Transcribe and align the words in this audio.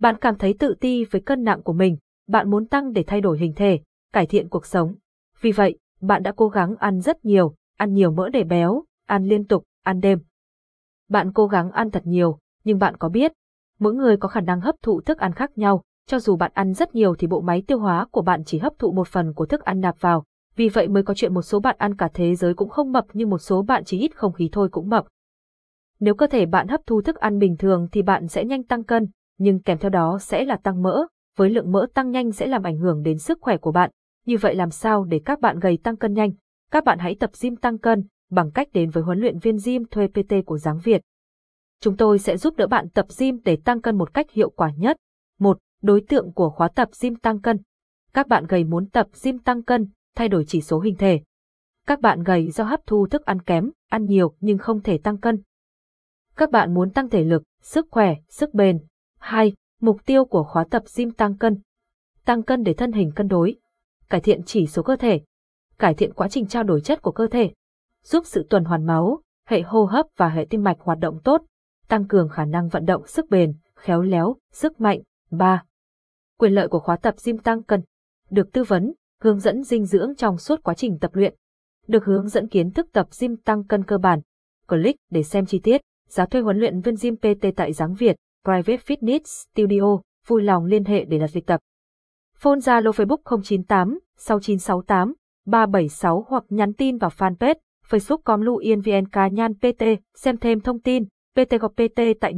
Bạn 0.00 0.16
cảm 0.20 0.36
thấy 0.36 0.54
tự 0.58 0.74
ti 0.80 1.04
với 1.04 1.20
cân 1.20 1.44
nặng 1.44 1.62
của 1.62 1.72
mình, 1.72 1.96
bạn 2.28 2.50
muốn 2.50 2.66
tăng 2.66 2.92
để 2.92 3.04
thay 3.06 3.20
đổi 3.20 3.38
hình 3.38 3.52
thể, 3.56 3.80
cải 4.12 4.26
thiện 4.26 4.48
cuộc 4.48 4.66
sống. 4.66 4.94
Vì 5.40 5.52
vậy, 5.52 5.78
bạn 6.00 6.22
đã 6.22 6.32
cố 6.36 6.48
gắng 6.48 6.76
ăn 6.76 7.00
rất 7.00 7.24
nhiều, 7.24 7.54
ăn 7.76 7.92
nhiều 7.92 8.10
mỡ 8.10 8.28
để 8.28 8.44
béo, 8.44 8.84
ăn 9.06 9.24
liên 9.24 9.44
tục, 9.44 9.64
ăn 9.82 10.00
đêm. 10.00 10.18
Bạn 11.08 11.32
cố 11.32 11.46
gắng 11.46 11.70
ăn 11.70 11.90
thật 11.90 12.02
nhiều, 12.06 12.38
nhưng 12.64 12.78
bạn 12.78 12.96
có 12.96 13.08
biết, 13.08 13.32
mỗi 13.78 13.94
người 13.94 14.16
có 14.16 14.28
khả 14.28 14.40
năng 14.40 14.60
hấp 14.60 14.74
thụ 14.82 15.00
thức 15.00 15.18
ăn 15.18 15.32
khác 15.32 15.58
nhau, 15.58 15.82
cho 16.06 16.18
dù 16.18 16.36
bạn 16.36 16.50
ăn 16.54 16.74
rất 16.74 16.94
nhiều 16.94 17.14
thì 17.18 17.26
bộ 17.26 17.40
máy 17.40 17.62
tiêu 17.66 17.78
hóa 17.78 18.06
của 18.10 18.22
bạn 18.22 18.44
chỉ 18.44 18.58
hấp 18.58 18.72
thụ 18.78 18.92
một 18.92 19.08
phần 19.08 19.32
của 19.32 19.46
thức 19.46 19.60
ăn 19.60 19.80
nạp 19.80 20.00
vào, 20.00 20.24
vì 20.56 20.68
vậy 20.68 20.88
mới 20.88 21.02
có 21.02 21.14
chuyện 21.14 21.34
một 21.34 21.42
số 21.42 21.60
bạn 21.60 21.76
ăn 21.78 21.96
cả 21.96 22.08
thế 22.14 22.34
giới 22.34 22.54
cũng 22.54 22.68
không 22.68 22.92
mập 22.92 23.04
nhưng 23.12 23.30
một 23.30 23.38
số 23.38 23.62
bạn 23.62 23.84
chỉ 23.84 23.98
hít 23.98 24.16
không 24.16 24.32
khí 24.32 24.48
thôi 24.52 24.68
cũng 24.72 24.88
mập. 24.88 25.06
Nếu 26.00 26.14
cơ 26.14 26.26
thể 26.26 26.46
bạn 26.46 26.68
hấp 26.68 26.80
thu 26.86 27.02
thức 27.02 27.16
ăn 27.16 27.38
bình 27.38 27.56
thường 27.56 27.88
thì 27.92 28.02
bạn 28.02 28.28
sẽ 28.28 28.44
nhanh 28.44 28.62
tăng 28.62 28.84
cân, 28.84 29.08
nhưng 29.38 29.62
kèm 29.62 29.78
theo 29.78 29.90
đó 29.90 30.18
sẽ 30.20 30.44
là 30.44 30.56
tăng 30.56 30.82
mỡ, 30.82 31.06
với 31.36 31.50
lượng 31.50 31.72
mỡ 31.72 31.86
tăng 31.94 32.10
nhanh 32.10 32.32
sẽ 32.32 32.46
làm 32.46 32.62
ảnh 32.62 32.78
hưởng 32.78 33.02
đến 33.02 33.18
sức 33.18 33.38
khỏe 33.40 33.56
của 33.56 33.72
bạn. 33.72 33.90
Như 34.26 34.36
vậy 34.40 34.54
làm 34.54 34.70
sao 34.70 35.04
để 35.04 35.20
các 35.24 35.40
bạn 35.40 35.58
gầy 35.58 35.78
tăng 35.82 35.96
cân 35.96 36.12
nhanh? 36.12 36.30
Các 36.70 36.84
bạn 36.84 36.98
hãy 36.98 37.16
tập 37.20 37.30
gym 37.40 37.56
tăng 37.56 37.78
cân 37.78 38.04
bằng 38.30 38.50
cách 38.50 38.68
đến 38.72 38.90
với 38.90 39.02
huấn 39.02 39.18
luyện 39.18 39.38
viên 39.38 39.56
gym 39.64 39.84
thuê 39.84 40.08
PT 40.08 40.32
của 40.46 40.58
Giáng 40.58 40.78
Việt. 40.84 41.02
Chúng 41.80 41.96
tôi 41.96 42.18
sẽ 42.18 42.36
giúp 42.36 42.56
đỡ 42.56 42.66
bạn 42.66 42.88
tập 42.88 43.06
gym 43.18 43.40
để 43.44 43.56
tăng 43.64 43.80
cân 43.80 43.98
một 43.98 44.14
cách 44.14 44.30
hiệu 44.30 44.50
quả 44.50 44.70
nhất. 44.76 44.96
1. 45.38 45.58
Đối 45.82 46.00
tượng 46.00 46.32
của 46.32 46.50
khóa 46.50 46.68
tập 46.68 46.88
gym 47.02 47.16
tăng 47.16 47.40
cân. 47.40 47.58
Các 48.12 48.28
bạn 48.28 48.46
gầy 48.46 48.64
muốn 48.64 48.88
tập 48.88 49.06
gym 49.24 49.38
tăng 49.38 49.62
cân, 49.62 49.88
thay 50.14 50.28
đổi 50.28 50.44
chỉ 50.48 50.60
số 50.60 50.80
hình 50.80 50.96
thể. 50.96 51.20
Các 51.86 52.00
bạn 52.00 52.22
gầy 52.22 52.50
do 52.50 52.64
hấp 52.64 52.80
thu 52.86 53.06
thức 53.06 53.24
ăn 53.24 53.42
kém, 53.42 53.70
ăn 53.90 54.04
nhiều 54.04 54.34
nhưng 54.40 54.58
không 54.58 54.82
thể 54.82 54.98
tăng 54.98 55.18
cân. 55.18 55.42
Các 56.36 56.50
bạn 56.50 56.74
muốn 56.74 56.90
tăng 56.90 57.10
thể 57.10 57.24
lực, 57.24 57.42
sức 57.62 57.86
khỏe, 57.90 58.14
sức 58.28 58.54
bền. 58.54 58.78
2. 59.26 59.52
Mục 59.80 60.00
tiêu 60.06 60.24
của 60.24 60.42
khóa 60.42 60.64
tập 60.70 60.82
gym 60.96 61.10
tăng 61.10 61.38
cân. 61.38 61.60
Tăng 62.24 62.42
cân 62.42 62.62
để 62.62 62.74
thân 62.74 62.92
hình 62.92 63.10
cân 63.16 63.28
đối. 63.28 63.56
Cải 64.08 64.20
thiện 64.20 64.42
chỉ 64.42 64.66
số 64.66 64.82
cơ 64.82 64.96
thể. 64.96 65.20
Cải 65.78 65.94
thiện 65.94 66.12
quá 66.12 66.28
trình 66.28 66.46
trao 66.46 66.62
đổi 66.62 66.80
chất 66.80 67.02
của 67.02 67.12
cơ 67.12 67.26
thể. 67.26 67.52
Giúp 68.04 68.26
sự 68.26 68.46
tuần 68.50 68.64
hoàn 68.64 68.86
máu, 68.86 69.22
hệ 69.46 69.62
hô 69.62 69.84
hấp 69.84 70.06
và 70.16 70.28
hệ 70.28 70.46
tim 70.50 70.62
mạch 70.62 70.76
hoạt 70.80 70.98
động 70.98 71.18
tốt. 71.24 71.42
Tăng 71.88 72.08
cường 72.08 72.28
khả 72.28 72.44
năng 72.44 72.68
vận 72.68 72.84
động 72.84 73.06
sức 73.06 73.30
bền, 73.30 73.54
khéo 73.76 74.02
léo, 74.02 74.36
sức 74.52 74.80
mạnh. 74.80 75.00
3. 75.30 75.64
Quyền 76.38 76.52
lợi 76.52 76.68
của 76.68 76.80
khóa 76.80 76.96
tập 76.96 77.14
gym 77.24 77.38
tăng 77.38 77.62
cân. 77.62 77.82
Được 78.30 78.52
tư 78.52 78.64
vấn, 78.64 78.92
hướng 79.22 79.40
dẫn 79.40 79.62
dinh 79.62 79.84
dưỡng 79.84 80.14
trong 80.16 80.38
suốt 80.38 80.62
quá 80.62 80.74
trình 80.74 80.98
tập 80.98 81.10
luyện. 81.14 81.34
Được 81.86 82.04
hướng 82.04 82.28
dẫn 82.28 82.48
kiến 82.48 82.70
thức 82.70 82.86
tập 82.92 83.08
gym 83.20 83.36
tăng 83.36 83.64
cân 83.64 83.84
cơ 83.84 83.98
bản. 83.98 84.20
Click 84.68 84.98
để 85.10 85.22
xem 85.22 85.46
chi 85.46 85.60
tiết. 85.62 85.80
Giá 86.08 86.26
thuê 86.26 86.40
huấn 86.40 86.58
luyện 86.58 86.80
viên 86.80 86.94
gym 87.02 87.16
PT 87.16 87.46
tại 87.56 87.72
Giáng 87.72 87.94
Việt, 87.94 88.16
Private 88.46 88.76
Fitness 88.86 89.20
Studio, 89.24 90.00
vui 90.26 90.42
lòng 90.42 90.64
liên 90.64 90.84
hệ 90.84 91.04
để 91.04 91.18
đặt 91.18 91.30
lịch 91.34 91.46
tập. 91.46 91.60
Phone 92.38 92.58
Zalo 92.58 92.90
Facebook 92.90 93.40
098 93.42 93.98
6968 94.16 95.14
376 95.46 96.24
hoặc 96.28 96.44
nhắn 96.48 96.72
tin 96.72 96.98
vào 96.98 97.10
fanpage 97.10 97.54
facebook 97.90 98.18
com 98.24 98.40
lu 98.40 98.56
yên 98.56 98.80
vn 98.80 99.08
cá 99.12 99.28
nhan 99.28 99.54
pt 99.54 99.82
xem 100.14 100.36
thêm 100.36 100.60
thông 100.60 100.80
tin 100.80 101.04
pt 101.34 101.50
gặp 101.60 101.72
pt 101.72 102.00
tại 102.20 102.34